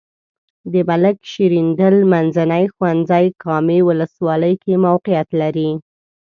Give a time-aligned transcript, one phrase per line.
[0.71, 5.69] د ملک شیریندل منځنی ښونځی کامې ولسوالۍ کې موقعیت لري.